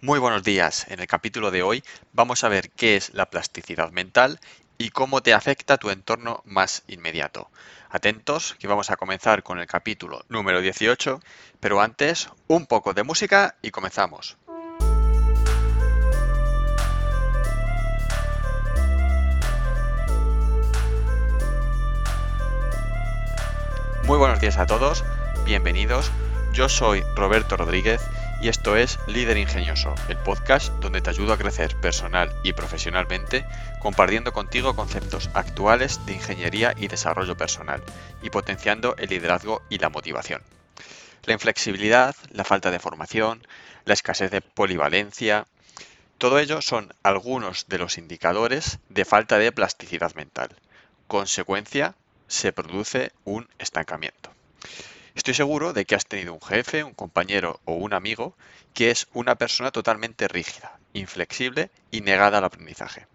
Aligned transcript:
Muy 0.00 0.20
buenos 0.20 0.44
días. 0.44 0.86
En 0.90 1.00
el 1.00 1.08
capítulo 1.08 1.50
de 1.50 1.64
hoy 1.64 1.82
vamos 2.12 2.44
a 2.44 2.48
ver 2.48 2.70
qué 2.70 2.94
es 2.94 3.12
la 3.14 3.30
plasticidad 3.30 3.90
mental 3.90 4.38
y 4.78 4.90
cómo 4.90 5.24
te 5.24 5.34
afecta 5.34 5.76
tu 5.76 5.90
entorno 5.90 6.40
más 6.44 6.84
inmediato. 6.86 7.50
Atentos, 7.90 8.54
que 8.60 8.68
vamos 8.68 8.92
a 8.92 8.96
comenzar 8.96 9.42
con 9.42 9.58
el 9.58 9.66
capítulo 9.66 10.24
número 10.28 10.60
18, 10.60 11.20
pero 11.58 11.80
antes 11.80 12.30
un 12.46 12.66
poco 12.66 12.94
de 12.94 13.02
música 13.02 13.56
y 13.60 13.72
comenzamos. 13.72 14.38
Muy 24.04 24.16
buenos 24.16 24.38
días 24.38 24.58
a 24.58 24.66
todos, 24.66 25.04
bienvenidos. 25.44 26.12
Yo 26.52 26.68
soy 26.68 27.02
Roberto 27.16 27.56
Rodríguez 27.56 28.00
y 28.40 28.48
esto 28.48 28.76
es 28.76 28.98
Líder 29.06 29.36
Ingenioso, 29.36 29.94
el 30.08 30.16
podcast 30.16 30.72
donde 30.74 31.00
te 31.00 31.10
ayudo 31.10 31.32
a 31.32 31.38
crecer 31.38 31.74
personal 31.80 32.30
y 32.44 32.52
profesionalmente 32.52 33.44
compartiendo 33.80 34.32
contigo 34.32 34.76
conceptos 34.76 35.28
actuales 35.34 36.04
de 36.06 36.14
ingeniería 36.14 36.74
y 36.76 36.88
desarrollo 36.88 37.36
personal 37.36 37.82
y 38.22 38.30
potenciando 38.30 38.94
el 38.96 39.08
liderazgo 39.08 39.62
y 39.68 39.78
la 39.78 39.88
motivación. 39.88 40.42
La 41.24 41.32
inflexibilidad, 41.32 42.14
la 42.30 42.44
falta 42.44 42.70
de 42.70 42.78
formación, 42.78 43.46
la 43.84 43.94
escasez 43.94 44.30
de 44.30 44.40
polivalencia, 44.40 45.46
todo 46.18 46.38
ello 46.38 46.62
son 46.62 46.94
algunos 47.02 47.66
de 47.68 47.78
los 47.78 47.98
indicadores 47.98 48.78
de 48.88 49.04
falta 49.04 49.38
de 49.38 49.52
plasticidad 49.52 50.14
mental. 50.14 50.50
Consecuencia, 51.06 51.94
se 52.28 52.52
produce 52.52 53.12
un 53.24 53.48
estancamiento. 53.58 54.30
Estoy 55.18 55.34
seguro 55.34 55.72
de 55.72 55.84
que 55.84 55.96
has 55.96 56.06
tenido 56.06 56.32
un 56.32 56.40
jefe, 56.40 56.84
un 56.84 56.94
compañero 56.94 57.58
o 57.64 57.72
un 57.72 57.92
amigo 57.92 58.36
que 58.72 58.92
es 58.92 59.08
una 59.12 59.34
persona 59.34 59.72
totalmente 59.72 60.28
rígida, 60.28 60.78
inflexible 60.92 61.72
y 61.90 62.02
negada 62.02 62.38
al 62.38 62.44
aprendizaje. 62.44 63.08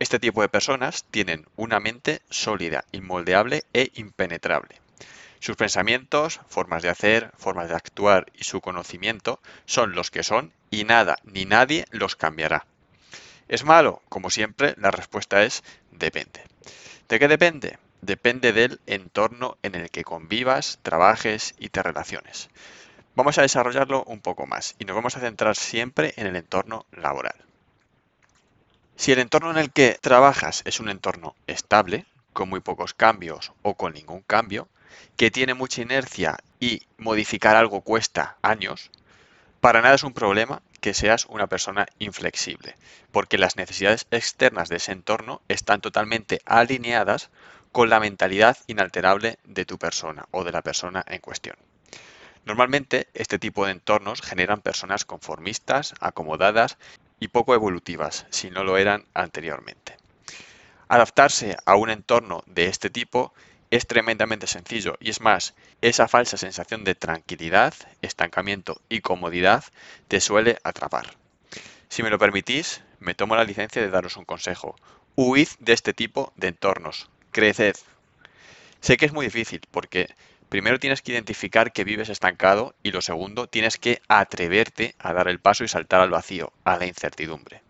Este 0.00 0.18
tipo 0.18 0.42
de 0.42 0.48
personas 0.48 1.04
tienen 1.04 1.46
una 1.54 1.78
mente 1.78 2.20
sólida, 2.30 2.84
inmoldeable 2.90 3.62
e 3.72 3.92
impenetrable. 3.94 4.80
Sus 5.38 5.54
pensamientos, 5.54 6.40
formas 6.48 6.82
de 6.82 6.88
hacer, 6.88 7.30
formas 7.38 7.68
de 7.68 7.76
actuar 7.76 8.26
y 8.34 8.42
su 8.42 8.60
conocimiento 8.60 9.38
son 9.66 9.94
los 9.94 10.10
que 10.10 10.24
son 10.24 10.52
y 10.72 10.82
nada 10.82 11.20
ni 11.22 11.44
nadie 11.44 11.84
los 11.92 12.16
cambiará. 12.16 12.66
¿Es 13.46 13.62
malo? 13.62 14.02
Como 14.08 14.30
siempre, 14.30 14.74
la 14.78 14.90
respuesta 14.90 15.44
es 15.44 15.62
depende. 15.92 16.42
¿De 17.08 17.20
qué 17.20 17.28
depende? 17.28 17.78
Depende 18.06 18.52
del 18.52 18.80
entorno 18.86 19.58
en 19.62 19.74
el 19.74 19.90
que 19.90 20.04
convivas, 20.04 20.78
trabajes 20.82 21.54
y 21.58 21.68
te 21.68 21.82
relaciones. 21.82 22.48
Vamos 23.16 23.36
a 23.38 23.42
desarrollarlo 23.42 24.04
un 24.04 24.20
poco 24.20 24.46
más 24.46 24.76
y 24.78 24.84
nos 24.84 24.94
vamos 24.94 25.16
a 25.16 25.20
centrar 25.20 25.56
siempre 25.56 26.14
en 26.16 26.26
el 26.26 26.36
entorno 26.36 26.86
laboral. 26.92 27.34
Si 28.94 29.12
el 29.12 29.18
entorno 29.18 29.50
en 29.50 29.58
el 29.58 29.72
que 29.72 29.98
trabajas 30.00 30.62
es 30.64 30.80
un 30.80 30.88
entorno 30.88 31.34
estable, 31.46 32.06
con 32.32 32.48
muy 32.48 32.60
pocos 32.60 32.94
cambios 32.94 33.52
o 33.62 33.74
con 33.74 33.92
ningún 33.92 34.22
cambio, 34.22 34.68
que 35.16 35.30
tiene 35.30 35.54
mucha 35.54 35.82
inercia 35.82 36.38
y 36.60 36.82
modificar 36.98 37.56
algo 37.56 37.80
cuesta 37.80 38.36
años, 38.40 38.90
para 39.60 39.82
nada 39.82 39.96
es 39.96 40.04
un 40.04 40.12
problema 40.12 40.62
que 40.80 40.94
seas 40.94 41.26
una 41.26 41.48
persona 41.48 41.88
inflexible, 41.98 42.76
porque 43.10 43.38
las 43.38 43.56
necesidades 43.56 44.06
externas 44.10 44.68
de 44.68 44.76
ese 44.76 44.92
entorno 44.92 45.42
están 45.48 45.80
totalmente 45.80 46.40
alineadas 46.44 47.30
con 47.76 47.90
la 47.90 48.00
mentalidad 48.00 48.56
inalterable 48.68 49.38
de 49.44 49.66
tu 49.66 49.76
persona 49.76 50.24
o 50.30 50.44
de 50.44 50.50
la 50.50 50.62
persona 50.62 51.04
en 51.06 51.20
cuestión. 51.20 51.58
Normalmente 52.46 53.08
este 53.12 53.38
tipo 53.38 53.66
de 53.66 53.72
entornos 53.72 54.22
generan 54.22 54.62
personas 54.62 55.04
conformistas, 55.04 55.92
acomodadas 56.00 56.78
y 57.20 57.28
poco 57.28 57.52
evolutivas, 57.52 58.24
si 58.30 58.48
no 58.48 58.64
lo 58.64 58.78
eran 58.78 59.04
anteriormente. 59.12 59.98
Adaptarse 60.88 61.58
a 61.66 61.76
un 61.76 61.90
entorno 61.90 62.44
de 62.46 62.64
este 62.64 62.88
tipo 62.88 63.34
es 63.70 63.86
tremendamente 63.86 64.46
sencillo 64.46 64.96
y 64.98 65.10
es 65.10 65.20
más, 65.20 65.52
esa 65.82 66.08
falsa 66.08 66.38
sensación 66.38 66.82
de 66.82 66.94
tranquilidad, 66.94 67.74
estancamiento 68.00 68.80
y 68.88 69.02
comodidad 69.02 69.64
te 70.08 70.22
suele 70.22 70.56
atrapar. 70.64 71.18
Si 71.90 72.02
me 72.02 72.08
lo 72.08 72.18
permitís, 72.18 72.80
me 73.00 73.14
tomo 73.14 73.36
la 73.36 73.44
licencia 73.44 73.82
de 73.82 73.90
daros 73.90 74.16
un 74.16 74.24
consejo. 74.24 74.76
Huid 75.14 75.48
de 75.58 75.74
este 75.74 75.92
tipo 75.92 76.32
de 76.36 76.48
entornos, 76.48 77.10
creced. 77.36 77.76
Sé 78.80 78.96
que 78.96 79.04
es 79.04 79.12
muy 79.12 79.26
difícil 79.26 79.60
porque 79.70 80.08
primero 80.48 80.78
tienes 80.78 81.02
que 81.02 81.12
identificar 81.12 81.70
que 81.70 81.84
vives 81.84 82.08
estancado 82.08 82.74
y 82.82 82.92
lo 82.92 83.02
segundo 83.02 83.46
tienes 83.46 83.76
que 83.76 84.00
atreverte 84.08 84.94
a 84.98 85.12
dar 85.12 85.28
el 85.28 85.38
paso 85.38 85.62
y 85.62 85.68
saltar 85.68 86.00
al 86.00 86.08
vacío, 86.08 86.54
a 86.64 86.78
la 86.78 86.86
incertidumbre. 86.86 87.60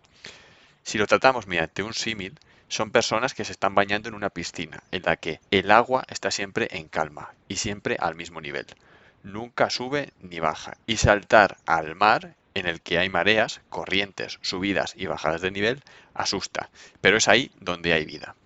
Si 0.84 0.98
lo 0.98 1.08
tratamos 1.08 1.48
mediante 1.48 1.82
un 1.82 1.94
símil, 1.94 2.38
son 2.68 2.92
personas 2.92 3.34
que 3.34 3.44
se 3.44 3.50
están 3.50 3.74
bañando 3.74 4.08
en 4.08 4.14
una 4.14 4.30
piscina 4.30 4.84
en 4.92 5.02
la 5.02 5.16
que 5.16 5.40
el 5.50 5.72
agua 5.72 6.04
está 6.06 6.30
siempre 6.30 6.68
en 6.70 6.86
calma 6.86 7.34
y 7.48 7.56
siempre 7.56 7.96
al 7.98 8.14
mismo 8.14 8.40
nivel. 8.40 8.66
Nunca 9.24 9.68
sube 9.68 10.12
ni 10.20 10.38
baja. 10.38 10.76
Y 10.86 10.98
saltar 10.98 11.56
al 11.66 11.96
mar 11.96 12.36
en 12.54 12.66
el 12.66 12.80
que 12.82 12.98
hay 12.98 13.08
mareas, 13.08 13.62
corrientes, 13.68 14.38
subidas 14.42 14.94
y 14.96 15.06
bajadas 15.06 15.40
de 15.40 15.50
nivel, 15.50 15.82
asusta. 16.14 16.70
Pero 17.00 17.16
es 17.16 17.26
ahí 17.26 17.50
donde 17.60 17.94
hay 17.94 18.04
vida. 18.04 18.36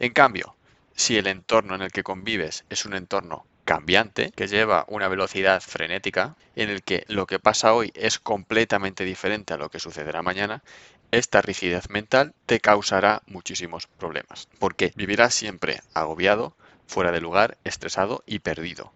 En 0.00 0.14
cambio, 0.14 0.56
si 0.94 1.18
el 1.18 1.26
entorno 1.26 1.74
en 1.74 1.82
el 1.82 1.92
que 1.92 2.02
convives 2.02 2.64
es 2.70 2.86
un 2.86 2.94
entorno 2.94 3.44
cambiante, 3.66 4.32
que 4.34 4.48
lleva 4.48 4.86
una 4.88 5.08
velocidad 5.08 5.60
frenética, 5.60 6.36
en 6.56 6.70
el 6.70 6.82
que 6.82 7.04
lo 7.06 7.26
que 7.26 7.38
pasa 7.38 7.74
hoy 7.74 7.92
es 7.94 8.18
completamente 8.18 9.04
diferente 9.04 9.52
a 9.52 9.58
lo 9.58 9.68
que 9.68 9.78
sucederá 9.78 10.22
mañana, 10.22 10.62
esta 11.10 11.42
rigidez 11.42 11.90
mental 11.90 12.32
te 12.46 12.60
causará 12.60 13.20
muchísimos 13.26 13.88
problemas, 13.88 14.48
porque 14.58 14.94
vivirás 14.96 15.34
siempre 15.34 15.82
agobiado, 15.92 16.56
fuera 16.86 17.12
de 17.12 17.20
lugar, 17.20 17.58
estresado 17.64 18.22
y 18.24 18.38
perdido. 18.38 18.94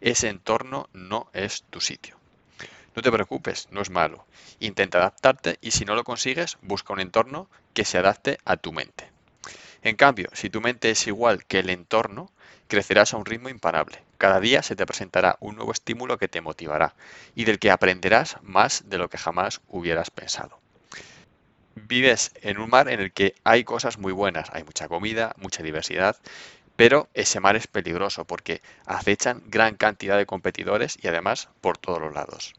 Ese 0.00 0.28
entorno 0.30 0.88
no 0.92 1.30
es 1.32 1.62
tu 1.70 1.80
sitio. 1.80 2.16
No 2.96 3.02
te 3.02 3.12
preocupes, 3.12 3.68
no 3.70 3.80
es 3.82 3.90
malo. 3.90 4.26
Intenta 4.58 4.98
adaptarte 4.98 5.58
y 5.60 5.70
si 5.70 5.84
no 5.84 5.94
lo 5.94 6.02
consigues, 6.02 6.58
busca 6.60 6.92
un 6.92 6.98
entorno 6.98 7.48
que 7.72 7.84
se 7.84 7.98
adapte 7.98 8.38
a 8.44 8.56
tu 8.56 8.72
mente. 8.72 9.10
En 9.82 9.96
cambio, 9.96 10.28
si 10.34 10.50
tu 10.50 10.60
mente 10.60 10.90
es 10.90 11.06
igual 11.06 11.46
que 11.46 11.60
el 11.60 11.70
entorno, 11.70 12.30
crecerás 12.68 13.14
a 13.14 13.16
un 13.16 13.24
ritmo 13.24 13.48
imparable. 13.48 14.02
Cada 14.18 14.38
día 14.38 14.62
se 14.62 14.76
te 14.76 14.84
presentará 14.84 15.38
un 15.40 15.56
nuevo 15.56 15.72
estímulo 15.72 16.18
que 16.18 16.28
te 16.28 16.42
motivará 16.42 16.94
y 17.34 17.44
del 17.44 17.58
que 17.58 17.70
aprenderás 17.70 18.36
más 18.42 18.90
de 18.90 18.98
lo 18.98 19.08
que 19.08 19.16
jamás 19.16 19.62
hubieras 19.68 20.10
pensado. 20.10 20.60
Vives 21.74 22.32
en 22.42 22.58
un 22.58 22.68
mar 22.68 22.88
en 22.90 23.00
el 23.00 23.12
que 23.12 23.34
hay 23.42 23.64
cosas 23.64 23.96
muy 23.96 24.12
buenas, 24.12 24.50
hay 24.52 24.64
mucha 24.64 24.86
comida, 24.86 25.34
mucha 25.38 25.62
diversidad, 25.62 26.16
pero 26.76 27.08
ese 27.14 27.40
mar 27.40 27.56
es 27.56 27.66
peligroso 27.66 28.26
porque 28.26 28.60
acechan 28.84 29.42
gran 29.46 29.76
cantidad 29.76 30.18
de 30.18 30.26
competidores 30.26 30.98
y 31.00 31.08
además 31.08 31.48
por 31.62 31.78
todos 31.78 32.00
los 32.00 32.12
lados. 32.12 32.54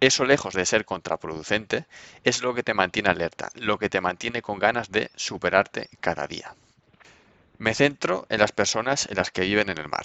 Eso 0.00 0.24
lejos 0.24 0.54
de 0.54 0.66
ser 0.66 0.84
contraproducente 0.84 1.86
es 2.24 2.42
lo 2.42 2.54
que 2.54 2.62
te 2.62 2.74
mantiene 2.74 3.10
alerta, 3.10 3.50
lo 3.54 3.78
que 3.78 3.88
te 3.88 4.00
mantiene 4.00 4.42
con 4.42 4.58
ganas 4.58 4.90
de 4.90 5.10
superarte 5.14 5.90
cada 6.00 6.26
día. 6.26 6.56
Me 7.62 7.74
centro 7.74 8.26
en 8.28 8.40
las 8.40 8.50
personas 8.50 9.06
en 9.08 9.18
las 9.18 9.30
que 9.30 9.42
viven 9.42 9.70
en 9.70 9.78
el 9.78 9.88
mar. 9.88 10.04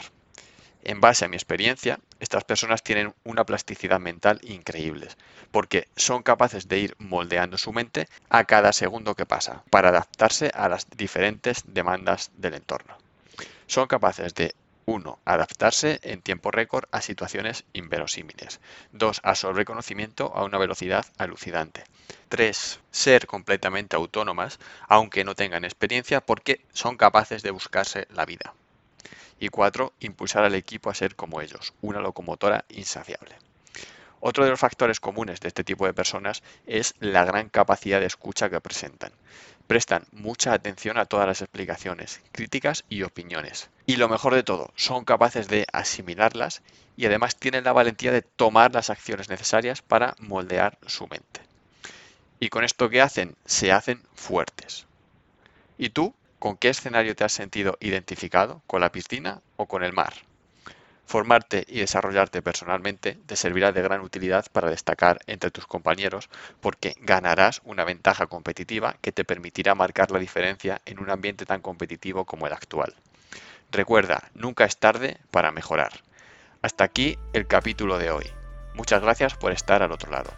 En 0.83 1.01
base 1.01 1.25
a 1.25 1.27
mi 1.27 1.37
experiencia, 1.37 1.99
estas 2.19 2.43
personas 2.43 2.83
tienen 2.83 3.15
una 3.23 3.47
plasticidad 3.47 3.99
mental 3.99 4.39
increíble, 4.43 5.07
porque 5.49 5.87
son 5.95 6.21
capaces 6.21 6.67
de 6.67 6.77
ir 6.77 6.95
moldeando 6.99 7.57
su 7.57 7.73
mente 7.73 8.07
a 8.29 8.43
cada 8.43 8.73
segundo 8.73 9.15
que 9.15 9.25
pasa, 9.25 9.63
para 9.71 9.89
adaptarse 9.89 10.51
a 10.53 10.69
las 10.69 10.87
diferentes 10.91 11.63
demandas 11.65 12.29
del 12.37 12.53
entorno. 12.53 12.95
Son 13.65 13.87
capaces 13.87 14.35
de 14.35 14.53
1. 14.87 15.19
Adaptarse 15.25 15.99
en 16.01 16.21
tiempo 16.21 16.49
récord 16.49 16.85
a 16.93 17.01
situaciones 17.01 17.65
inverosímiles. 17.73 18.61
2. 18.93 19.19
Absorber 19.21 19.65
conocimiento 19.65 20.31
a 20.33 20.45
una 20.45 20.57
velocidad 20.57 21.05
alucinante. 21.17 21.83
3. 22.29 22.79
Ser 22.89 23.27
completamente 23.27 23.97
autónomas, 23.97 24.59
aunque 24.87 25.25
no 25.25 25.35
tengan 25.35 25.65
experiencia, 25.65 26.21
porque 26.21 26.61
son 26.71 26.95
capaces 26.95 27.43
de 27.43 27.51
buscarse 27.51 28.07
la 28.11 28.25
vida. 28.25 28.53
Y 29.41 29.49
4. 29.49 29.91
Impulsar 29.99 30.45
al 30.45 30.55
equipo 30.55 30.89
a 30.89 30.95
ser 30.95 31.17
como 31.17 31.41
ellos, 31.41 31.73
una 31.81 31.99
locomotora 31.99 32.63
insaciable. 32.69 33.35
Otro 34.21 34.45
de 34.45 34.51
los 34.51 34.59
factores 34.59 35.01
comunes 35.01 35.41
de 35.41 35.49
este 35.49 35.65
tipo 35.65 35.85
de 35.85 35.93
personas 35.93 36.43
es 36.65 36.95
la 37.01 37.25
gran 37.25 37.49
capacidad 37.49 37.99
de 37.99 38.05
escucha 38.05 38.49
que 38.49 38.61
presentan 38.61 39.11
prestan 39.67 40.05
mucha 40.11 40.53
atención 40.53 40.97
a 40.97 41.05
todas 41.05 41.27
las 41.27 41.41
explicaciones, 41.41 42.21
críticas 42.31 42.85
y 42.89 43.03
opiniones. 43.03 43.69
Y 43.85 43.97
lo 43.97 44.09
mejor 44.09 44.33
de 44.33 44.43
todo, 44.43 44.71
son 44.75 45.05
capaces 45.05 45.47
de 45.49 45.67
asimilarlas 45.73 46.61
y 46.95 47.05
además 47.05 47.35
tienen 47.35 47.65
la 47.65 47.73
valentía 47.73 48.11
de 48.11 48.21
tomar 48.21 48.73
las 48.73 48.89
acciones 48.89 49.29
necesarias 49.29 49.81
para 49.81 50.15
moldear 50.19 50.77
su 50.87 51.07
mente. 51.07 51.41
Y 52.39 52.49
con 52.49 52.63
esto 52.63 52.89
que 52.89 53.01
hacen, 53.01 53.35
se 53.45 53.71
hacen 53.71 54.01
fuertes. 54.15 54.85
¿Y 55.77 55.89
tú, 55.89 56.13
con 56.39 56.55
qué 56.57 56.69
escenario 56.69 57.15
te 57.15 57.23
has 57.23 57.33
sentido 57.33 57.77
identificado? 57.79 58.61
¿Con 58.67 58.81
la 58.81 58.91
piscina 58.91 59.41
o 59.57 59.65
con 59.65 59.83
el 59.83 59.93
mar? 59.93 60.13
Formarte 61.07 61.63
y 61.69 61.79
desarrollarte 61.79 62.41
personalmente 62.41 63.17
te 63.25 63.37
servirá 63.37 63.71
de 63.71 63.81
gran 63.81 64.01
utilidad 64.01 64.45
para 64.51 64.69
destacar 64.69 65.19
entre 65.25 65.51
tus 65.51 65.65
compañeros 65.65 66.29
porque 66.59 66.95
ganarás 66.99 67.61
una 67.63 67.85
ventaja 67.85 68.27
competitiva 68.27 68.97
que 69.01 69.13
te 69.13 69.23
permitirá 69.23 69.73
marcar 69.73 70.11
la 70.11 70.19
diferencia 70.19 70.81
en 70.85 70.99
un 70.99 71.09
ambiente 71.09 71.45
tan 71.45 71.61
competitivo 71.61 72.25
como 72.25 72.45
el 72.45 72.51
actual. 72.51 72.93
Recuerda, 73.71 74.29
nunca 74.33 74.65
es 74.65 74.79
tarde 74.79 75.17
para 75.31 75.53
mejorar. 75.53 75.93
Hasta 76.61 76.83
aquí 76.83 77.17
el 77.31 77.47
capítulo 77.47 77.97
de 77.97 78.11
hoy. 78.11 78.25
Muchas 78.73 79.01
gracias 79.01 79.33
por 79.35 79.53
estar 79.53 79.83
al 79.83 79.93
otro 79.93 80.11
lado. 80.11 80.33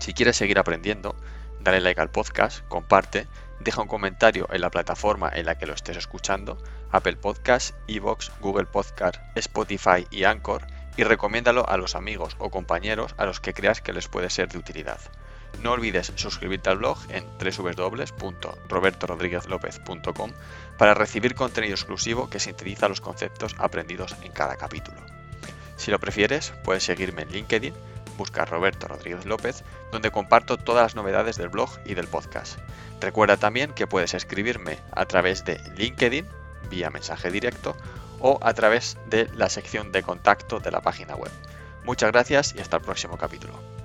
Si 0.00 0.12
quieres 0.12 0.36
seguir 0.36 0.58
aprendiendo, 0.58 1.16
dale 1.60 1.80
like 1.80 2.00
al 2.00 2.10
podcast, 2.10 2.66
comparte, 2.68 3.26
deja 3.60 3.82
un 3.82 3.88
comentario 3.88 4.48
en 4.52 4.60
la 4.60 4.70
plataforma 4.70 5.30
en 5.34 5.46
la 5.46 5.58
que 5.58 5.66
lo 5.66 5.74
estés 5.74 5.96
escuchando, 5.96 6.58
Apple 6.90 7.16
Podcasts, 7.16 7.74
Evox, 7.86 8.32
Google 8.40 8.66
Podcast, 8.66 9.16
Spotify 9.34 10.06
y 10.10 10.24
Anchor, 10.24 10.66
y 10.96 11.04
recomiéndalo 11.04 11.68
a 11.68 11.76
los 11.76 11.94
amigos 11.94 12.34
o 12.38 12.50
compañeros 12.50 13.14
a 13.18 13.26
los 13.26 13.40
que 13.40 13.54
creas 13.54 13.80
que 13.80 13.92
les 13.92 14.08
puede 14.08 14.30
ser 14.30 14.48
de 14.48 14.58
utilidad. 14.58 14.98
No 15.62 15.72
olvides 15.72 16.12
suscribirte 16.16 16.70
al 16.70 16.78
blog 16.78 16.98
en 17.08 17.24
www.robertorodriguezlopez.com 17.38 20.32
para 20.76 20.94
recibir 20.94 21.34
contenido 21.34 21.74
exclusivo 21.74 22.30
que 22.30 22.40
sintetiza 22.40 22.88
los 22.88 23.00
conceptos 23.00 23.54
aprendidos 23.58 24.16
en 24.22 24.32
cada 24.32 24.56
capítulo. 24.56 25.00
Si 25.76 25.90
lo 25.90 25.98
prefieres, 25.98 26.52
puedes 26.64 26.84
seguirme 26.84 27.22
en 27.22 27.30
LinkedIn, 27.30 27.74
busca 28.18 28.44
Roberto 28.44 28.86
Rodríguez 28.86 29.24
López, 29.24 29.64
donde 29.90 30.10
comparto 30.10 30.58
todas 30.58 30.82
las 30.82 30.94
novedades 30.94 31.36
del 31.36 31.48
blog 31.48 31.70
y 31.86 31.94
del 31.94 32.08
podcast. 32.08 32.58
Recuerda 33.00 33.38
también 33.38 33.72
que 33.72 33.86
puedes 33.86 34.12
escribirme 34.12 34.78
a 34.92 35.06
través 35.06 35.46
de 35.46 35.58
LinkedIn, 35.76 36.26
vía 36.68 36.90
mensaje 36.90 37.30
directo, 37.30 37.74
o 38.20 38.38
a 38.42 38.52
través 38.52 38.98
de 39.06 39.30
la 39.34 39.48
sección 39.48 39.92
de 39.92 40.02
contacto 40.02 40.60
de 40.60 40.70
la 40.70 40.82
página 40.82 41.14
web. 41.14 41.32
Muchas 41.84 42.12
gracias 42.12 42.54
y 42.54 42.60
hasta 42.60 42.76
el 42.76 42.82
próximo 42.82 43.16
capítulo. 43.16 43.77